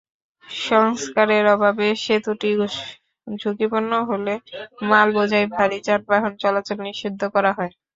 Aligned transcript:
সংস্কারের 0.63 1.45
অভাবে 1.55 1.87
সেতুটি 2.03 2.49
ঝুঁকিপূর্ণ 3.27 3.91
হলে 4.09 4.33
মালবোঝাই 4.89 5.45
ভারী 5.55 5.77
যানবাহন 5.87 6.33
চলাচল 6.43 6.77
নিষিদ্ধ 6.85 7.21
করা 7.35 7.51
হয়। 7.57 7.73